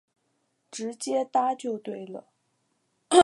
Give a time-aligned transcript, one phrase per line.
[0.71, 2.25] 直接搭就对了